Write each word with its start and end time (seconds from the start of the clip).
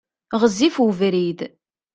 Ɣezzif 0.41 0.75
ubrid. 0.85 1.39